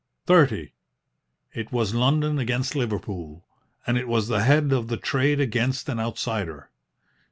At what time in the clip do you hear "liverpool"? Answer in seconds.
2.75-3.45